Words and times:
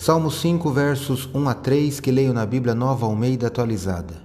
Salmo 0.00 0.30
5, 0.30 0.70
versos 0.70 1.28
1 1.34 1.48
a 1.48 1.54
3, 1.54 1.98
que 1.98 2.12
leio 2.12 2.32
na 2.32 2.46
Bíblia 2.46 2.72
Nova 2.72 3.04
Almeida 3.04 3.48
atualizada. 3.48 4.22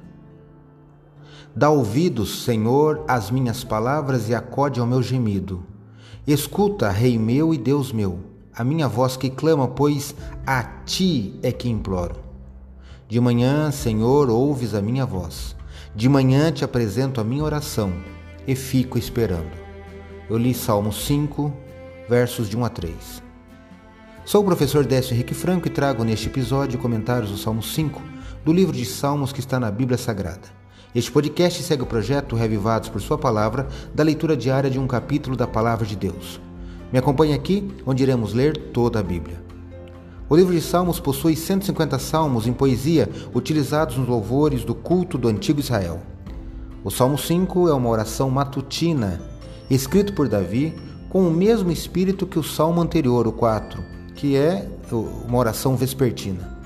Dá 1.56 1.72
ouvidos, 1.72 2.44
Senhor, 2.44 3.04
às 3.08 3.32
minhas 3.32 3.64
palavras 3.64 4.30
e 4.30 4.36
acode 4.36 4.80
ao 4.80 4.86
meu 4.86 5.02
gemido. 5.02 5.66
Escuta, 6.28 6.92
Rei 6.92 7.18
meu 7.18 7.56
e 7.56 7.58
Deus 7.58 7.92
meu, 7.92 8.20
a 8.56 8.64
minha 8.64 8.88
voz 8.88 9.18
que 9.18 9.32
clama, 9.32 9.68
pois 9.68 10.14
a 10.46 10.62
ti 10.86 11.40
é 11.42 11.52
que 11.52 11.68
imploro. 11.68 12.18
De 13.10 13.20
manhã, 13.20 13.72
Senhor, 13.72 14.30
ouves 14.30 14.76
a 14.76 14.82
minha 14.82 15.08
voz. 15.08 15.56
De 15.96 16.08
manhã 16.08 16.52
te 16.52 16.64
apresento 16.64 17.20
a 17.20 17.24
minha 17.24 17.44
oração 17.44 17.92
e 18.46 18.54
fico 18.54 18.96
esperando. 18.96 19.58
Eu 20.30 20.38
li 20.38 20.54
Salmo 20.54 20.94
5, 20.94 21.52
versos 22.08 22.48
de 22.48 22.56
1 22.56 22.64
a 22.64 22.70
3. 22.70 23.33
Sou 24.26 24.42
o 24.42 24.46
professor 24.46 24.86
Décio 24.86 25.14
Henrique 25.14 25.34
Franco 25.34 25.68
e 25.68 25.70
trago 25.70 26.02
neste 26.06 26.28
episódio 26.28 26.80
comentários 26.80 27.30
do 27.30 27.38
Salmo 27.38 27.62
5 27.62 28.02
do 28.46 28.54
livro 28.54 28.74
de 28.74 28.86
Salmos 28.86 29.34
que 29.34 29.42
está 29.42 29.60
na 29.60 29.70
Bíblia 29.70 29.98
Sagrada. 29.98 30.48
Este 30.96 31.12
podcast 31.12 31.62
segue 31.62 31.84
o 31.84 31.86
projeto 31.86 32.34
Revivados 32.34 32.88
por 32.88 33.02
Sua 33.02 33.18
Palavra, 33.18 33.68
da 33.94 34.02
leitura 34.02 34.38
diária 34.38 34.70
de 34.70 34.80
um 34.80 34.88
capítulo 34.88 35.36
da 35.36 35.46
Palavra 35.46 35.86
de 35.86 35.98
Deus. 35.98 36.40
Me 36.90 36.98
acompanhe 36.98 37.34
aqui, 37.34 37.70
onde 37.86 38.02
iremos 38.02 38.34
ler 38.34 38.56
toda 38.72 39.02
a 39.02 39.04
Bíblia. 39.04 39.44
O 40.30 40.38
livro 40.38 40.54
de 40.54 40.62
Salmos 40.62 41.02
possui 41.02 41.36
150 41.36 42.00
salmos 42.00 42.48
em 42.48 42.54
poesia 42.54 43.10
utilizados 43.34 43.98
nos 43.98 44.08
louvores 44.08 44.64
do 44.64 44.74
culto 44.74 45.18
do 45.18 45.28
antigo 45.28 45.60
Israel. 45.60 46.00
O 46.82 46.90
Salmo 46.90 47.18
5 47.18 47.68
é 47.68 47.74
uma 47.74 47.90
oração 47.90 48.30
matutina, 48.30 49.22
escrito 49.70 50.14
por 50.14 50.30
Davi 50.30 50.74
com 51.10 51.28
o 51.28 51.32
mesmo 51.32 51.72
espírito 51.72 52.26
que 52.26 52.40
o 52.40 52.44
salmo 52.44 52.80
anterior, 52.82 53.28
o 53.28 53.34
4, 53.34 53.93
que 54.24 54.38
é 54.38 54.66
uma 54.90 55.38
oração 55.38 55.76
vespertina. 55.76 56.58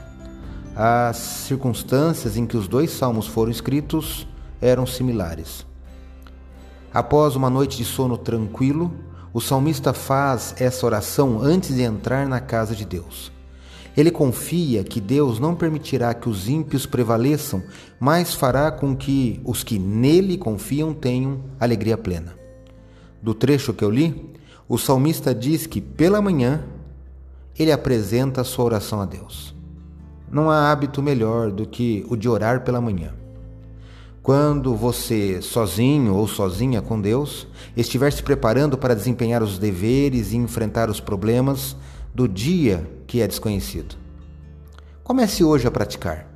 As 0.75 1.17
circunstâncias 1.17 2.37
em 2.37 2.45
que 2.45 2.55
os 2.55 2.67
dois 2.67 2.91
salmos 2.91 3.25
foram 3.25 3.49
escritos 3.49 4.27
eram 4.61 4.85
similares. 4.85 5.65
Após 6.93 7.35
uma 7.35 7.49
noite 7.49 7.75
de 7.75 7.83
sono 7.83 8.15
tranquilo, 8.15 8.93
o 9.33 9.41
salmista 9.41 9.91
faz 9.91 10.53
essa 10.59 10.85
oração 10.85 11.39
antes 11.41 11.73
de 11.75 11.81
entrar 11.81 12.27
na 12.27 12.39
casa 12.39 12.75
de 12.75 12.85
Deus. 12.85 13.31
Ele 13.97 14.11
confia 14.11 14.83
que 14.83 15.01
Deus 15.01 15.39
não 15.39 15.55
permitirá 15.55 16.13
que 16.13 16.29
os 16.29 16.47
ímpios 16.47 16.85
prevaleçam, 16.85 17.63
mas 17.99 18.35
fará 18.35 18.69
com 18.69 18.95
que 18.95 19.41
os 19.43 19.63
que 19.63 19.79
nele 19.79 20.37
confiam 20.37 20.93
tenham 20.93 21.39
alegria 21.59 21.97
plena. 21.97 22.35
Do 23.19 23.33
trecho 23.33 23.73
que 23.73 23.83
eu 23.83 23.89
li, 23.89 24.31
o 24.69 24.77
salmista 24.77 25.33
diz 25.33 25.65
que 25.65 25.81
pela 25.81 26.21
manhã 26.21 26.63
ele 27.57 27.71
apresenta 27.71 28.43
sua 28.43 28.65
oração 28.65 29.01
a 29.01 29.05
Deus. 29.05 29.55
Não 30.29 30.49
há 30.49 30.71
hábito 30.71 31.01
melhor 31.01 31.51
do 31.51 31.65
que 31.65 32.05
o 32.09 32.15
de 32.15 32.27
orar 32.27 32.63
pela 32.63 32.81
manhã. 32.81 33.13
Quando 34.21 34.75
você, 34.75 35.41
sozinho 35.41 36.13
ou 36.13 36.27
sozinha 36.27 36.81
com 36.81 36.99
Deus, 36.99 37.47
estiver 37.77 38.11
se 38.11 38.21
preparando 38.21 38.77
para 38.77 38.93
desempenhar 38.93 39.41
os 39.41 39.57
deveres 39.57 40.33
e 40.33 40.37
enfrentar 40.37 40.89
os 40.89 40.99
problemas 40.99 41.77
do 42.13 42.27
dia 42.27 42.85
que 43.07 43.21
é 43.21 43.27
desconhecido. 43.27 43.95
Comece 45.01 45.45
hoje 45.45 45.65
a 45.65 45.71
praticar. 45.71 46.27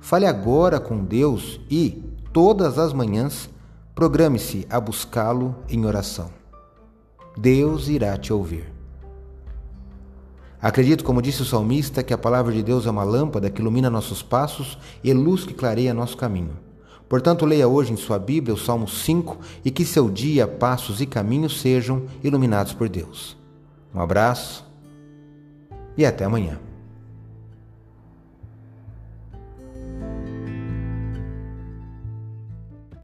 Fale 0.00 0.24
agora 0.24 0.80
com 0.80 1.04
Deus 1.04 1.60
e, 1.70 2.02
todas 2.32 2.78
as 2.78 2.94
manhãs, 2.94 3.50
programe-se 3.94 4.66
a 4.70 4.80
buscá-lo 4.80 5.54
em 5.68 5.84
oração. 5.84 6.30
Deus 7.36 7.88
irá 7.88 8.16
te 8.16 8.32
ouvir. 8.32 8.75
Acredito, 10.60 11.04
como 11.04 11.22
disse 11.22 11.42
o 11.42 11.44
salmista, 11.44 12.02
que 12.02 12.14
a 12.14 12.18
palavra 12.18 12.52
de 12.52 12.62
Deus 12.62 12.86
é 12.86 12.90
uma 12.90 13.04
lâmpada 13.04 13.50
que 13.50 13.60
ilumina 13.60 13.90
nossos 13.90 14.22
passos 14.22 14.78
e 15.04 15.12
luz 15.12 15.44
que 15.44 15.54
clareia 15.54 15.92
nosso 15.92 16.16
caminho. 16.16 16.56
Portanto, 17.08 17.46
leia 17.46 17.68
hoje 17.68 17.92
em 17.92 17.96
sua 17.96 18.18
Bíblia 18.18 18.54
o 18.54 18.58
Salmo 18.58 18.88
5 18.88 19.38
e 19.64 19.70
que 19.70 19.84
seu 19.84 20.10
dia, 20.10 20.46
passos 20.46 21.00
e 21.00 21.06
caminhos 21.06 21.60
sejam 21.60 22.04
iluminados 22.22 22.72
por 22.72 22.88
Deus. 22.88 23.36
Um 23.94 24.00
abraço 24.00 24.64
e 25.96 26.04
até 26.04 26.24
amanhã. 26.24 26.58